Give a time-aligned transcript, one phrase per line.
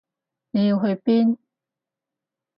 [0.49, 1.37] 你要去邊？